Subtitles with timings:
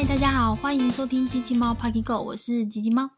[0.00, 3.10] 嗨，大家好，欢迎收听机器猫 Puggy Go，我是机器猫。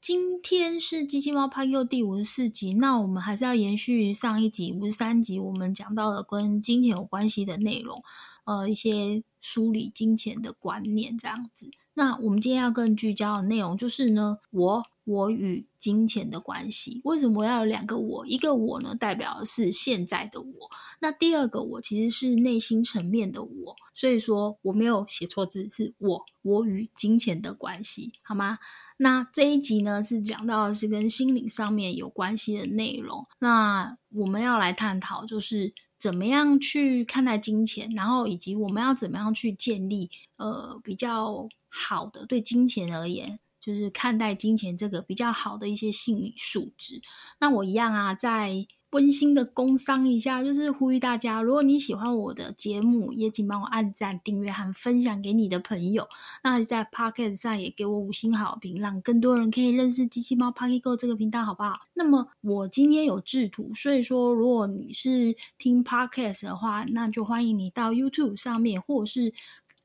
[0.00, 8.00] 今天是机器猫 Puggy Go 第五十四集，那我们还是要延续上一集五十三集，我们讲到的跟金钱有关系的内容，
[8.48, 11.68] 呃，一些梳理金钱的观念这样子。
[11.92, 17.02] 那我们今天要更聚焦的内容就是呢，我我与金钱的关系。
[17.04, 18.26] 为什么要有两个我？
[18.26, 23.76] 一个我呢，代表的是现在的我；那第二个我其实是内心层面的我。
[23.92, 28.58] 所以说我没有写错字，是我我与金钱的关系，好吗？
[28.96, 33.26] 那这一集呢是讲到的是跟心灵上面有关系的内容。
[33.40, 35.74] 那我们要来探讨就是。
[35.98, 47.02] 怎么样去看待金钱，然后以及我们要怎么样去建立呃比较好的对金钱而言，就是看待金钱这个比较好的一些心理素质。
[47.40, 48.66] 那我一样啊，在。
[48.90, 56.08] 温馨的工商一下，就是呼吁大家，如果你喜欢我的节目，也请帮我按赞、订阅和分享给你的朋友。
[56.42, 61.80] 那在 Pocket 上也给我五星好评，让更多人可以认识机器猫 Pocket Go 这个频道，好不好？
[61.94, 69.34] 那么我今天有制图，所以说如果你是听 Pocket 的话，那就欢迎你到 YouTube 上面，或者是。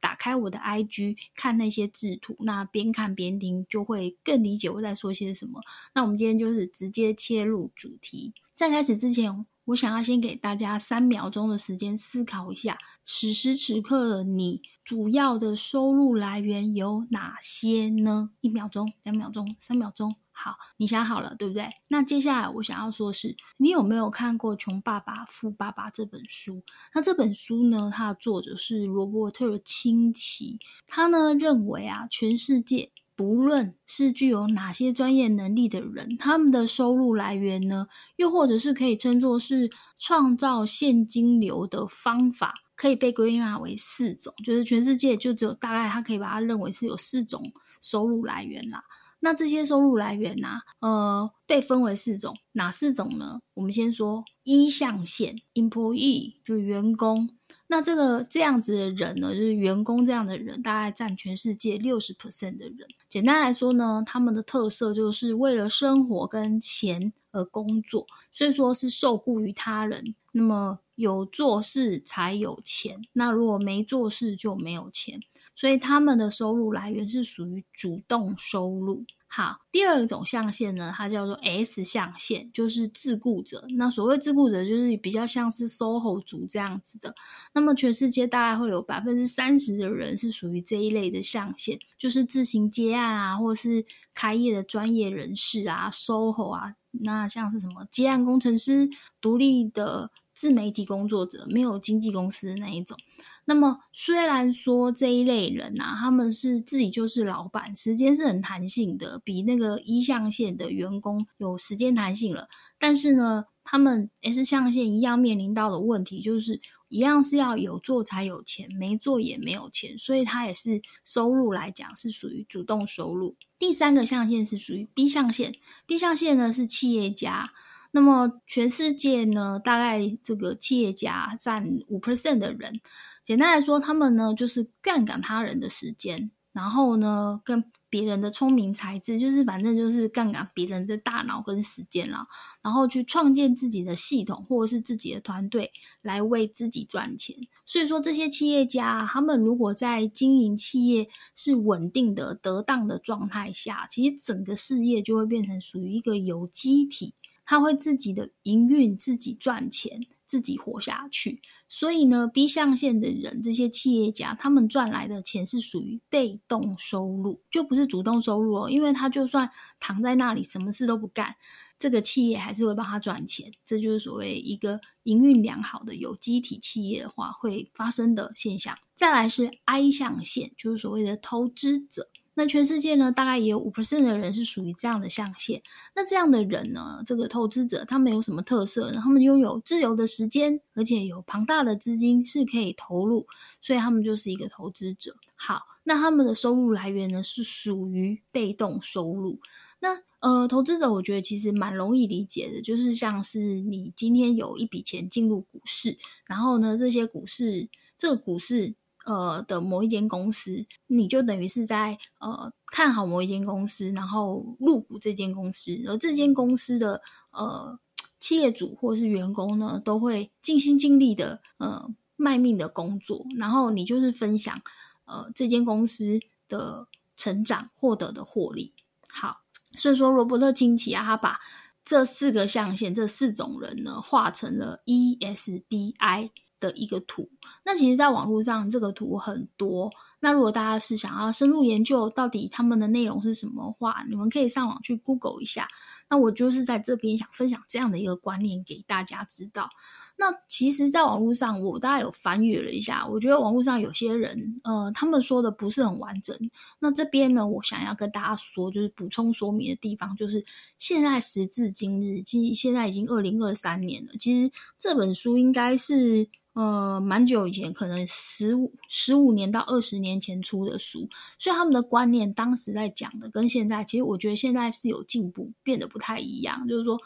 [0.03, 5.61] 打开我的 IG 看那些制图，那边看边听就会更理解我在说些什么。
[5.95, 8.33] 那我们今天就是直接切入主题。
[8.55, 18.29] 在开始之前，我想要先给大家三秒钟的时间思考一下，此时此刻的你主要的收入来源有哪些呢？
[18.41, 20.15] 一秒钟、两秒钟、三秒钟。
[20.35, 21.67] 好，你想好了，对不对？
[21.87, 26.63] 那接下来我想要说是，你有没有看过《穷爸爸富爸爸》这本书？
[26.93, 47.51] 那这本书呢，它的作者是罗伯特清崎，他呢认为啊，全世界不论是具有哪些专业能力的人，他们的收入来源呢，又或者是可以称作是创造现金流的方法，可以被归纳为四种，就是全世界就只有大概他可以把它认为是有四种
[47.81, 48.83] 收入来源啦。
[49.23, 50.59] 那这些收入来源呢？
[50.81, 53.39] 呃，被分为四种，哪四种呢？
[53.53, 57.29] 我们先说一象限，employee 就是员工。
[57.67, 62.79] 那这个这样子的人呢，就是员工这样的人，大概占全世界六十 percent 的人。
[63.09, 70.15] 简单来说呢，他们的特色就是为了生活跟钱而工作，所以说是受雇于他人。
[70.31, 75.19] 那么有做事才有钱，那如果没做事就没有钱。
[75.55, 79.05] 所以他们的收入来源是属于主动收入。
[79.27, 83.63] 好，第二种象限呢，它叫做 S 象限，就是自雇者。
[83.77, 87.13] 那所谓自雇者，就是比较像是 SOHO 族这样子的。
[87.53, 96.75] 那么全世界大概会有百分之三十的人是属于这一类的象限，就是自行接案啊，或是开业的专业人士啊，SOHO 啊。
[97.01, 98.89] 那像是什么接案工程师、
[99.19, 102.97] 独立的自媒体工作者，没有经纪公司的那一种。
[103.45, 112.47] 那么虽然说这一类人啊，他们是自己就是老板，时间是很弹性的，比那个一象限的员工有时间弹性了。
[112.79, 113.43] 但是呢，
[113.73, 123.35] 他们 S 象限一样面临到的问题，就是一样是要有做才有钱，没做也没有钱，所以它也是收入来讲是属于主动收入。
[123.57, 125.55] 第三个象限是属于 B 象限
[125.87, 127.51] ，B 象限呢是企业家。
[127.89, 132.79] 那么全世界呢，大概这个企业家占五 percent 的人。
[133.23, 142.25] 简单来说，他们呢就是杠杆他人的时间，然后呢跟别人的聪明才智，就是反正就是杠杆别人的大脑跟时间了，
[142.61, 145.71] 然后去创建自己的系统或者是自己的团队
[146.01, 147.35] 来为自己赚钱。
[147.65, 157.13] 所以说，这些企业家他们如果在经营企业是稳定的、得当的状态下，其实整个事业就会变成属于一个有机体，
[157.45, 160.05] 他会自己的营运、自己赚钱。
[160.33, 168.67] 自己活下去，所以呢，B 象限的人，这些企业家，他们赚来的钱是属于被动收入，就不是主动收入哦。
[168.67, 169.47] 因为他就算
[169.79, 171.35] 躺在那里，什么事都不干，
[171.77, 173.51] 这个企业还是会帮他赚钱。
[173.63, 178.75] 这就是所谓一个营运良好的有机体企业的话会发生的现象。
[178.95, 182.09] 再来是 I 象限，就是所谓的投资者。
[182.35, 185.61] 那全世界呢，大概也有五 percent 的人是属于这样的象限。
[185.95, 188.99] 那这样的人呢，这个投资者他们有什么特色呢？
[189.03, 193.27] 他们拥有自由的时间，而且有庞大的资金是可以投入，
[193.61, 195.15] 所以他们就是一个投资者。
[195.35, 199.39] 好，那他们的收入来源呢是属于被动收入。
[199.79, 208.73] 那呃，投资者我觉得其实蛮容易理解的，就是像是你今天有一笔钱进入股市，然后呢，这些股市这个股市。
[209.05, 217.01] 呃的某一间公司，你就等于是在呃看好某一间公司，然后入股这间公司，而这间公司的
[217.31, 217.79] 呃
[218.19, 224.61] 企业主或是员工呢，都会尽心尽力的呃卖命的工作，然后你就是分享
[225.05, 226.19] 呃这间公司。
[226.49, 228.75] 的成长获得的获利。
[229.09, 229.41] 好，
[229.75, 231.39] 所以说罗伯特清崎啊，他把
[231.83, 236.29] 这四个象限，这四种人呢，画成了 ESBI
[236.67, 237.29] 的一个图。
[237.65, 239.91] 那其实，在网络上这个图很多。
[240.21, 245.67] 那如果大家是想要深入研究到底他们的内容是什么话，你们可以上网去 Google 一下。
[246.09, 249.69] 那我就是在这边想分享这样的一个观念给大家知道。
[250.15, 256.37] 那其实，在网络上，我大概有翻阅了一下，我觉得网络上有些人，呃，他们说的不是很完整。
[256.79, 260.45] 那这边呢，我想要跟大家说，就是补充说明的地方，就是
[260.77, 266.29] 现在时至今日，今现在已经二零二三年了，其实这本书应该是。
[266.53, 276.67] 呃，蛮久以前，可能十五十五年到二十年前出的书，所以他们的观念当时在讲的，跟现在其实我觉得现在是有进步，变得不太一样。
[276.67, 276.99] 就是说，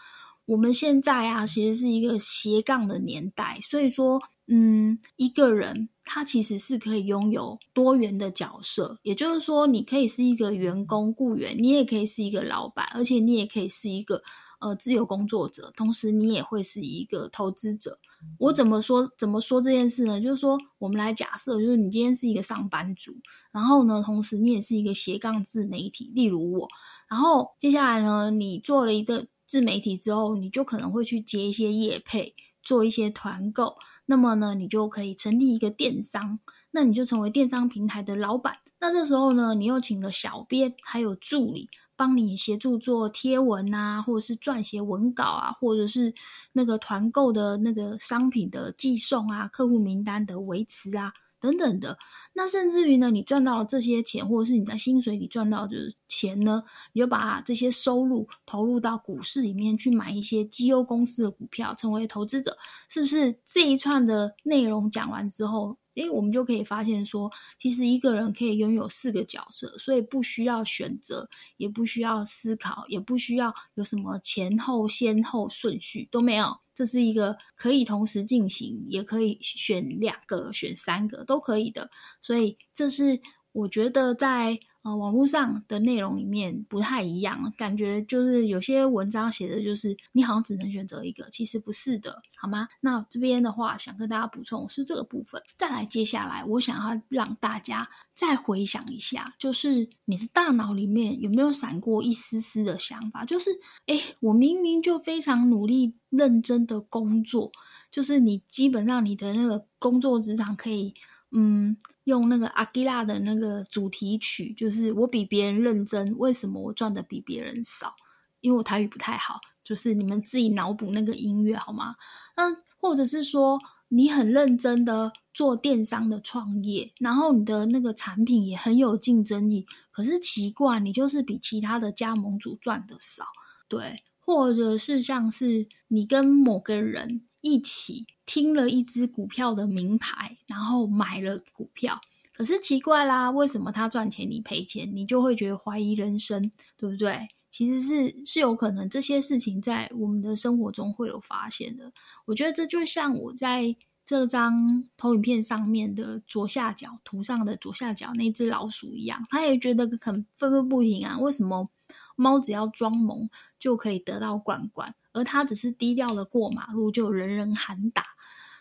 [0.45, 14.21] 我们现在啊，其实是一个斜杠的年代，所以说，嗯，一个人他其实是可以拥有多元的角色，也就是说，你可以是一个员工雇员，你也可以是一个老板，而且你也可以是一个
[14.59, 17.97] 呃自由工作者，同时你也会是一个投资者。
[18.39, 19.11] 我怎么说？
[19.17, 20.19] 怎么说这件事呢？
[20.19, 23.15] 就是说，我们来假设，就是你今天是一个上班族，
[23.51, 26.67] 然后呢，同时你也是一个斜杠自媒体，例如我。
[27.09, 33.75] 然后接下来呢，你做了一个自媒体之后，你就可能会去接一些业配，做一些团购。
[34.05, 36.39] 那么呢，你就可以成立一个电商，
[36.71, 38.57] 那你就成为电商平台的老板。
[38.79, 41.69] 那这时候呢，你又请了小编，还有助理。
[41.97, 46.13] 帮你协助做贴文啊，或者是撰写文稿啊，或者是
[46.53, 51.11] 那个团购的那个商品的寄送啊，客户名单的维持啊，
[51.41, 51.97] 等等的。
[52.33, 56.63] 那甚至于呢，你赚到了这些钱，或者是你在薪水里赚到的钱呢，
[56.93, 62.55] 你就把这些收入投入到股市里面去买一些绩优公司的股票，成为投资者，
[62.87, 63.39] 是不是？
[63.47, 65.77] 这一串的内容讲完之后。
[65.97, 76.57] 诶，我们就可以发现说，其实一个人可以拥有四个角色，所以不需要选择，也不需要思考，也不需要有什么前后先后顺序都没有。
[76.73, 81.89] 这是一个可以同时进行，也可以选两个、选三个都可以的。
[82.21, 83.19] 所以这是
[83.51, 84.59] 我觉得在。
[84.87, 92.69] 呃，网络上的内容里面不太一样，感觉就是有些文章写的就是你好像只能选择一个，其实不是的，好吗？
[92.79, 95.41] 那这边的话想跟大家补充是这个部分。
[95.57, 97.85] 再来，接下来我想要让大家
[98.15, 103.49] 再回想一下，就是你的大脑里面有没有闪过一丝丝的想法，就是
[103.87, 107.51] 哎，我明明就非常努力认真的工作，
[107.91, 110.93] 就是你基本上你的那个工作职场可以。
[111.31, 111.75] 嗯，
[112.05, 117.93] 用那个阿基拉的那个主题曲，就是我比别人认真，为什么我赚的比别人少？
[118.39, 121.95] 因为我台语不太好，就是你们自己脑补那个音乐好吗？
[122.37, 123.59] 那或者是说
[123.89, 133.25] 你很认真的做电商的创业，然后你的那个产品也很有竞争力，可是奇怪，你就是比其他的加盟主赚的少，
[133.67, 137.26] 对，或者是像是你跟某个人。
[137.41, 141.99] 一起听了一只股票的名牌，然后买了股票。
[142.33, 144.89] 可是奇怪啦，为什么他赚钱你赔钱？
[144.95, 147.27] 你就会觉得怀疑人生，对不对？
[147.49, 151.91] 其实是是有可能这些事情在我们的生活中会有发现的。
[152.25, 153.75] 我觉得这就像我在
[154.05, 161.17] 这张投影片上面的左下角图上的左下角那只老鼠一样，他也觉得很愤愤不平啊。
[161.17, 161.67] 为什么
[162.15, 163.27] 猫只要装萌
[163.59, 164.93] 就可以得到冠冠？
[165.13, 168.03] 而他只是低调的过马路，就人人喊打，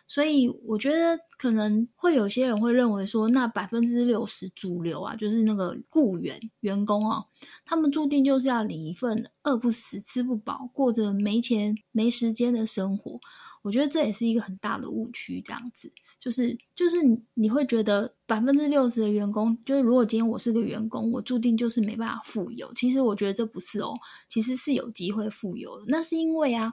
[0.07, 7.27] 所以我觉得可能会有些人会认为说，那百分之六十主流啊，就是那个雇员员工哦，
[7.67, 13.21] 他们注定就是要领一份饿不死、吃不饱、过着没钱没时间的生活。
[13.63, 15.93] 我觉得这也是一个很大的误区，这样子。
[16.27, 22.69] 就是就是你你会觉得百分之六十的员工，就是如果今天我是个员工，我注定就是没办法富有。
[22.75, 23.95] 其实我觉得这不是哦，
[24.29, 25.85] 其实是有机会富有的。
[25.87, 26.73] 那是因为啊，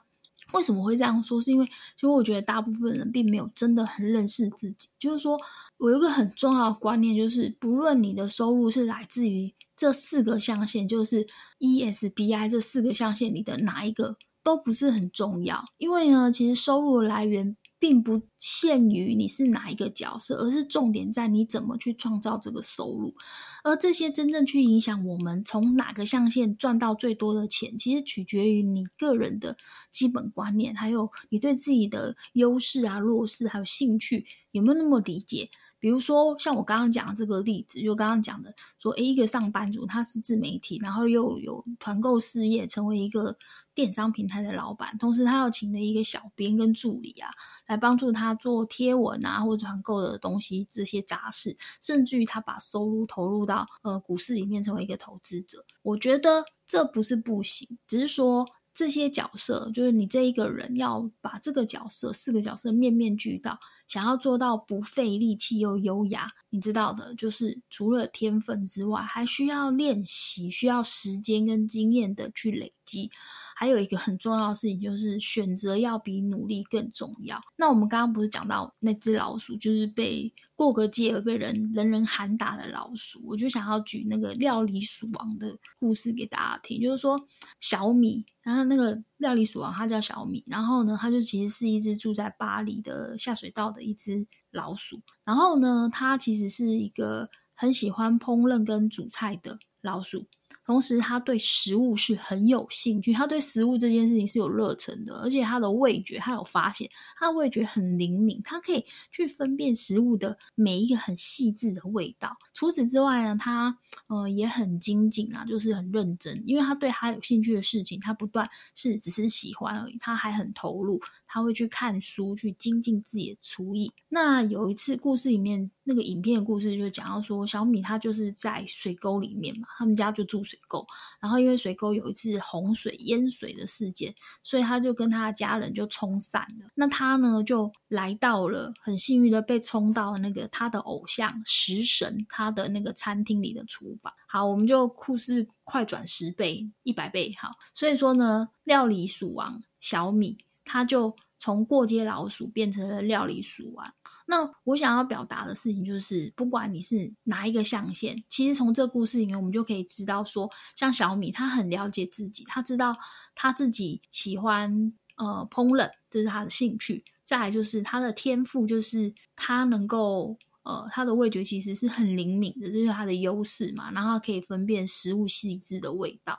[0.54, 1.40] 为什么会这样说？
[1.40, 4.88] 是因为其实我觉得大部分人并没有真的很认识自己。
[4.98, 5.38] 就是说
[5.76, 11.24] 我有一个很重要的观念，就是不论你的收入是来自于这四个象限，就是
[11.60, 15.64] ESBI 这四个象限里的哪一个，都不是很重要。
[15.78, 17.56] 因为呢，其实收入来源。
[17.76, 23.14] 并不限于你是哪一个角色，而是重点在你怎么去创造这个收入。
[23.62, 29.56] 而这些真正去影响我们从哪个象限赚到最多的钱，其实取决于你个人的
[29.90, 35.48] 基本观念，还有你对自己的优势啊、弱势还有兴趣有没有那么理解。
[35.78, 43.36] 比如说，像我刚刚讲的这个例子，就刚刚讲的说，诶，一个上班族他是自媒体，然后又有团购事业，成为一个
[43.74, 47.28] 电商平台的老板，同时他要请了一个小编跟助理啊，
[47.66, 55.64] 来帮助他做贴文啊或者团购的东西这些杂事，甚至于他把收入投入到呃股市里面成为一个投资者。
[55.82, 58.46] 我觉得这不是不行，只是说。
[58.76, 73.10] 这些角色就是你这一个人要把这个角色四个角色面面俱到，想要做到不费力气又优雅，你知道的，就是除了天分之外，还需要练习，需要时间跟经验的去累积。
[73.56, 77.40] 还有一个很重要的事情，就是选择要比努力更重要。
[77.56, 87.28] 那我们刚刚不是讲到那只老鼠，就是被过个街而被人人人喊打的老鼠，我就想要举那个料理鼠王的故事给大家听，就是说
[87.60, 100.26] 小米，然后那个料理鼠王它叫小米，然后呢，它就其实是一只住在巴黎的下水道的一只老鼠，然后呢，它其实是一个很喜欢烹饪跟煮菜的老鼠。
[100.64, 112.34] 同时，他对食物是很有兴趣，他对食物这件事情是有热忱的，而且他的味觉，他有发现，他的味觉很灵敏，他可以去分辨食物的每一个很细致的味道。
[112.54, 121.00] 除此之外呢，他呃也很精进啊，就是很认真，因为他对他有兴趣的事情，他不断是只是喜欢而已，他还很投入，
[121.34, 123.92] 他会去看书，去精进自己的厨艺。
[124.08, 125.68] 那有一次故事里面。
[125.86, 130.82] 那个影片的故事就讲到说，小米他就是在水沟里面嘛，他们家就住水沟，
[131.20, 136.70] 然后因为水沟有一次洪水淹水的事件，所以他就跟他家人就冲散了。
[136.74, 144.10] 那他呢就来到了很幸运的被冲到那个他的偶像食神他的那个餐厅里的厨房。
[144.26, 147.30] 好，我们就故事快转十倍、一百倍。
[147.38, 153.92] 好，所以说呢，料理鼠王小米他就从过街老鼠变成了料理鼠王。
[154.26, 162.96] 那我想要表达的事情就是，不管你是哪一个象限，其实从这个故事里面，我们就可以知道说，像小米，他很了解自己，他知道
[163.34, 167.04] 他自己喜欢呃烹饪，这是他的兴趣。
[167.26, 173.90] 再来就是他的天赋，就是他能够呃他的味觉其实是很灵敏的，这是他的优势嘛。
[173.90, 176.38] 然后可以分辨食物细致的味道。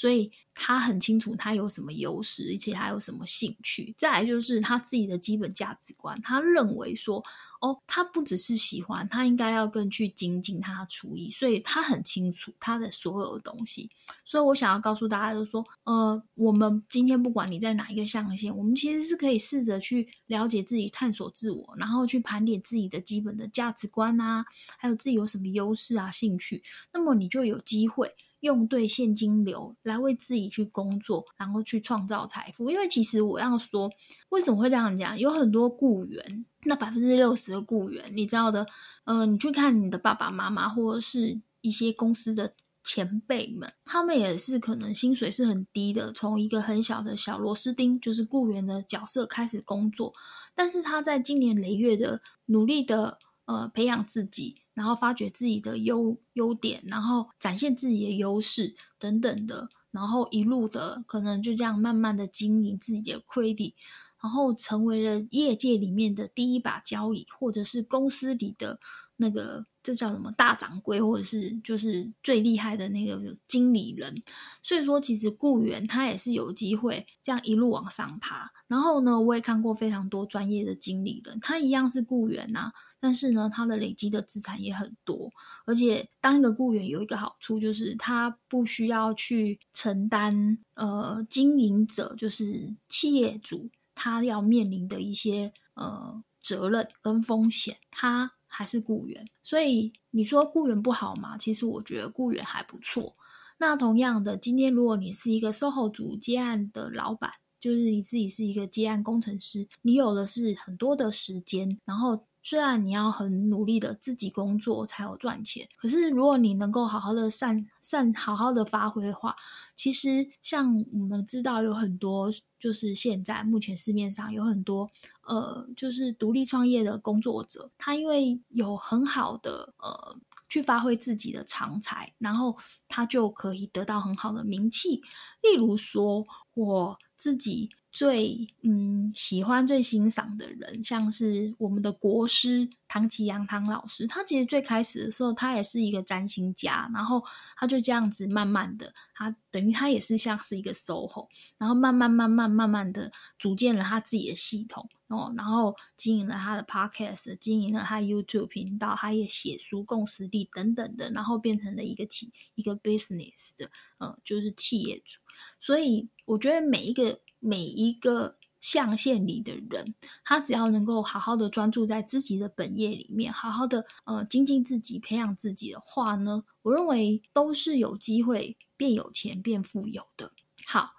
[0.00, 3.94] 所以他很清楚他有什么优势，而且他有什么兴趣。
[3.98, 7.22] 再来就是他自己的基本价值观，他认为说，
[7.60, 11.30] 哦，他不只是喜欢，他应该要更去精进他的厨艺。
[11.30, 13.90] 所以他很清楚他的所有的东西。
[14.24, 24.46] 所以我想要告诉大家，就是说，呃，我们今天不管你在哪一个象限，我们其实是可以试着去了解自己、探索自我，然后去盘点自己的基本的价值观啊，
[24.78, 28.10] 还有自己有什么优势啊、兴趣，那么你就有机会。
[28.40, 32.70] 用对现金流来为自己去工作，然后去创造财富。
[32.70, 33.90] 因为其实我要说，
[34.30, 35.18] 为什么会这样讲？
[35.18, 38.66] 有很多雇员，那百分之六十的雇员，你知道的，
[39.04, 50.14] 呃，你去看你的爸爸妈妈，或者是一些公司的前辈们，他们也是可能薪水是很低的，从一个很小的小螺丝钉，就是雇员的角色开始工作，
[50.54, 53.18] 但是他在今年累月的努力的
[53.50, 54.56] 呃培养自己。
[54.72, 63.74] 然后发掘自己的优优点，然后展现自己的优势等等的，然后一路的可能就这样慢慢的经营自己的 credit，
[64.22, 68.80] 然后成为了业界里面的第一把交椅，或者是公司里的
[69.16, 69.66] 那个。
[69.82, 73.18] 这叫什么大掌柜，或者是就是最厉害的那个
[73.48, 74.22] 经理人。
[74.62, 78.50] 所以说，其实雇员他也是有机会这样一路往上爬。
[78.68, 82.70] 然后呢，我也看过非常多专业的经理人，他一样是雇员呐，
[83.00, 85.30] 但是呢，他的累积的资产也很多。
[85.66, 97.76] 而且，当一个雇员有一个好处，就是他不需要去承担呃经营者，就是企业主他要面临的一些呃责任跟风险。
[97.90, 101.38] 他还是雇员，所以你说雇员不好吗？
[101.38, 103.16] 其实我觉得雇员还不错。
[103.58, 107.30] 那同样的，今天如果你是一个售后组接案的老板，
[107.60, 112.26] 就是你自己是一个接案工程师，你有的是很多的时间，然后。
[112.42, 119.36] 虽然你要很努力的自己工作才有赚钱，可是如果你能够好好的善善好好的发挥的话，
[119.76, 124.90] 其实像我们知道有很多，就是现在目前市面上有很多
[125.22, 130.16] 呃，就是独立创业的工作者，他因为有很好的呃
[130.48, 132.56] 去发挥自己的长才，然后
[132.88, 135.02] 他就可以得到很好的名气。
[135.42, 137.70] 例如说我自己。
[137.92, 144.06] 最嗯喜欢最欣赏的人，像是我们的国师唐启阳唐老师。
[144.06, 147.24] 他其实最开始的时候，他也是一个占星家，然后
[147.56, 151.26] 他就这样子慢慢的，他等于他也是像是一个 SOHO，
[151.58, 163.68] 然后慢慢慢慢慢慢的组建了他自己的系统哦，然后经营了他的 Podcast，经营了他 YouTube 频道，他也写书供实力等等的，然后变成了一个企一个 business 的
[163.98, 165.18] 呃，就是企业主。
[165.58, 167.20] 所以我觉得每一个。
[167.40, 180.32] 每一个象限里的人，他只要能够好好的专注在自己的本业里面，好好的呃精进自己、培养自己的话呢，我认为都是有机会变有钱、变富有的。
[180.66, 180.90] 好，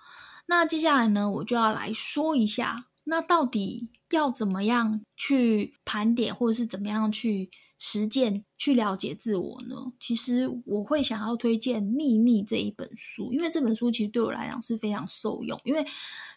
[0.48, 7.52] 那接下来呢，我就要来说一下，那到底要怎么样去盘点，或者是怎么样去
[7.84, 9.92] 实践、去了解自我呢？
[10.00, 15.84] 其实我会想要推荐《秘密》这一本书，因为这本书其实对我来讲是非常受用，因为。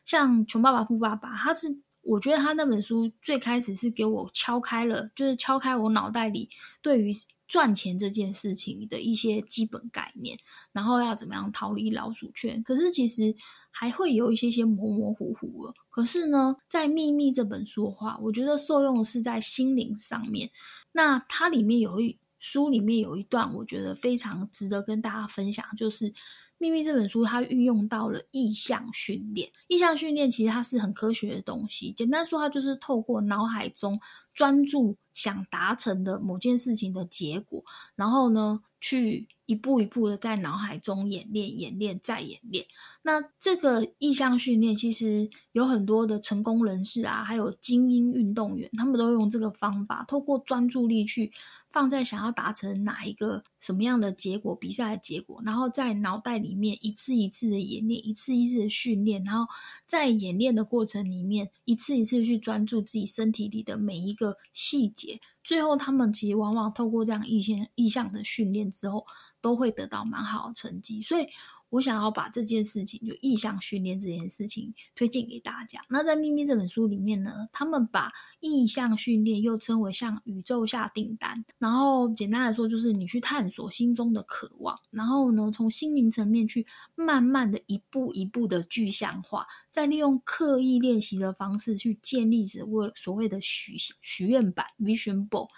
[0.05, 6.51] 像《穷爸爸富爸爸》，他是我觉得他那本书最开始是给我敲开了，就是敲开我脑袋里
[6.83, 7.11] 对于
[7.49, 10.39] 赚钱这件事情的一些基本概念，
[10.73, 12.63] 然后要怎么样逃离老鼠圈。
[12.63, 13.35] 可是其实
[13.71, 15.75] 还会有一些些模模糊糊的。
[15.89, 20.51] 可是呢，在《秘密》这本书的话，我觉得受用是在心灵上面。
[20.95, 26.15] 那它里面有一书里面有一段，我觉得非常值得跟大家分享，就是。
[26.57, 29.51] 秘密这本书，它运用到了意向训练。
[29.67, 31.93] 意向训练其实它是很科学的东西。
[31.93, 34.01] 简单说，它就是透过脑海中
[34.33, 37.63] 专注想达成的某件事情的结果，
[37.97, 42.67] 然后呢，去一步一步的在脑海中演练、演练再演练。
[43.03, 51.33] 那这个意向训练，其实有很多的成功人士啊，还有精英运动员，他们都用这个方法，透过专注力去。
[51.71, 59.45] 放在想要达成哪一个什么样的结果，比赛的结果，然后在脑袋里面一次一次的演练，一次一次的训练，然后
[59.85, 69.05] 在演练的过程里面，一次一次去专注自己身体里的每一个细节，最后他们其实往往透过这样意向意向的训练之后，
[69.45, 71.27] 都会得到蛮好的成绩，所以。
[71.71, 75.81] 我想要把这件事情，就意向训练这件事情推荐给大家。
[75.89, 81.45] 那在《秘密》这本书里面呢，他们把意向训练又称为向宇宙下订单。
[81.59, 95.49] 然后简单来说，就是你去探索心中的渴望，然后呢，从心灵层面去慢慢的一步一步的具象化，再利用刻意练习的方式去建立所谓所谓的许许愿版 （Vision Board）。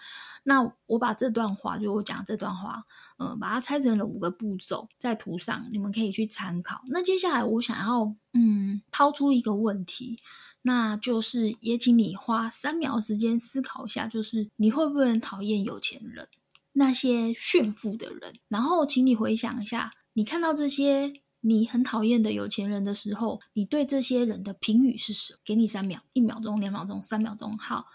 [0.48, 2.84] 那我把这段话，就我讲这段话，
[3.18, 6.82] 嗯，把它拆成了五个步骤，在图上，你们可以去参考。
[6.86, 10.21] 那接下来我想要，嗯，抛出一个问题，
[10.62, 16.28] 那就是也请你花三秒时间思考一下，就是你会不会讨厌有钱人，
[16.75, 18.34] 那些炫富的人？
[18.47, 25.40] 然后，请你回想一下，你看到这些你很讨厌的有钱人的时候，你对这些人的评语是什么？
[25.44, 27.86] 给你三秒，一秒钟、两秒钟、三秒钟，好。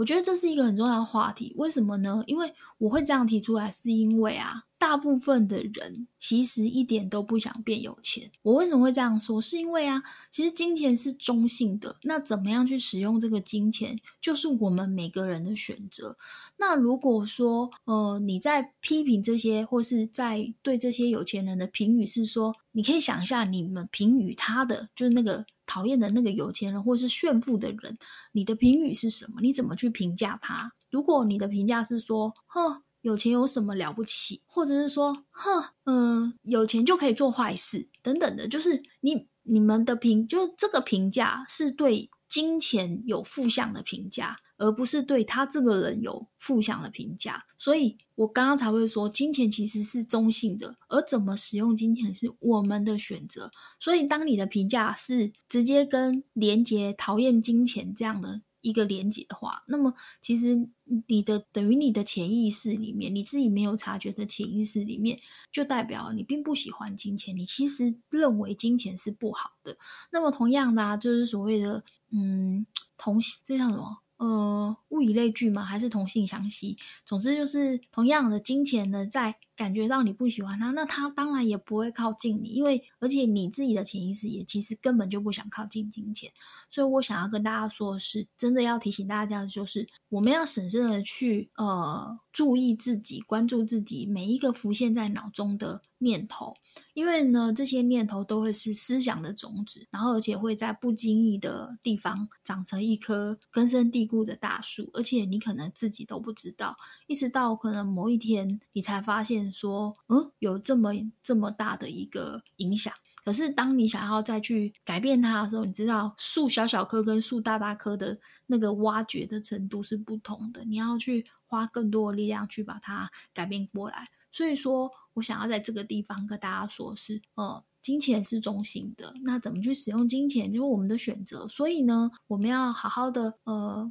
[0.00, 2.24] 我觉得这是一个很重要的话题，为什么呢？
[2.26, 8.30] 因为我会这样提出来，是因为啊，大部分的人其实一点都不想变有钱。
[8.40, 9.38] 我为什么会这样说？
[9.38, 16.16] 是因为啊，其实金钱是中性的，那怎么样去使用这个金钱，就是我们每个人的选择。
[16.56, 25.44] 那如果说，呃，你在批评这些，或是在对这些有钱人的评语是说，你可以想一下，你们评语他的就是那个。
[25.66, 27.96] 讨厌的那个有钱人，或是炫富的人，
[28.32, 29.40] 你的评语是什么？
[29.40, 30.72] 你怎么去评价他？
[30.90, 34.42] 如果你的评价是说，哼，有钱有什么了不起？
[34.46, 44.38] 或者是说，哼，嗯，有钱就可以做坏事等等的，就是你你们的评，就这个评价是对金钱有负向的评价。
[44.62, 53.50] 而不是对他这个人有负向的评价，所以我刚刚才会说，金钱其实是中性的，而怎么使用金钱是我们的选择。
[53.80, 60.68] 所以，当你的评价是直接跟连接讨厌金钱这样的一个连接的话，那么其实
[61.06, 65.18] 你的等于你的潜意识里面，你自己没有察觉的潜意识里面，
[65.52, 69.76] 就代表你并不喜欢金钱，你其实认为金钱是不好的。
[70.12, 73.98] 那么，同样的啊，就是所谓的嗯，同这叫什么？
[74.18, 76.76] 呃，物以类聚嘛，还是同性相吸。
[77.06, 86.32] 总之就是同样的金钱呢，在感觉到你不喜欢他，那他当然也不会靠近你，因为而且你自己的潜意识也其实根本就不想靠近金钱。
[86.70, 95.82] 所以我想要跟大家说的是，真的要提醒大家的就是，我们要审慎的去呃注意自己，关注自己每一个浮现在脑中的。
[96.02, 96.56] 念头，
[96.94, 106.74] 因为呢，这些念头都会是思想的种子，然后而且会在不经意的地方长成一棵根深蒂固的大树，而且你可能自己都不知道，
[107.06, 112.92] 一直到可能某一天你才发现说，嗯，有这么这么大的一个影响。
[113.22, 124.08] 可是当你想要再去改变它的时候，你知道树小小棵跟树大大棵的那个挖掘的程度是不同的，你要去花更多的力量去把它改变过来。
[124.32, 131.46] 所以说我想要在这个地方跟大家说，是呃，金钱是中性的，那怎么去使用金钱就是我们的选择。
[131.48, 133.86] 所以呢，我们要好好的呃，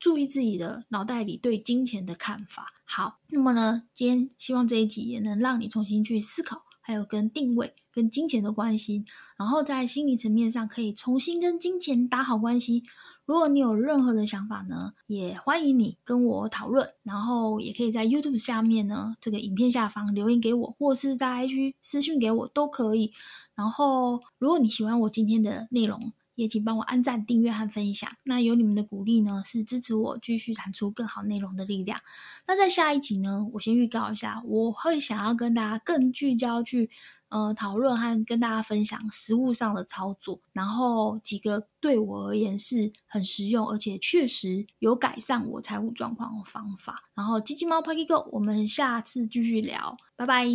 [0.00, 2.72] 注意自己的脑袋里对金钱的看法。
[2.84, 9.04] 好，那么呢，今天希望这一集也能让你重新去思考还有跟定位、跟金钱的关系，
[9.36, 12.82] 然后在心理层面上可以重新跟金钱打好关系。
[13.24, 23.12] 如果你有任何的想法呢，也欢迎你跟我讨论，然后也可以在 YouTube 下面呢这个影片下方留言给我，或是在 IG 私信给我都可以。
[23.54, 28.10] 然后，如果你喜欢我今天的内容，也请帮我按赞、订阅和分享。
[28.24, 32.00] 那有你们的鼓励呢，是支持我继续产出更好内容的力量。
[32.46, 36.88] 那在下一集呢，我先预告一下，我会想要跟大家更聚焦去
[37.28, 47.04] 呃讨论和跟大家分享实物上的操作，然后几个对我而言是很实用而且确实有改善我财务状况的方法。
[47.14, 50.46] 然后，基金猫 Puggy Go，我们下次继续聊，拜拜。